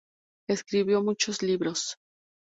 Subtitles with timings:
[0.49, 1.95] Escribió muchos libros.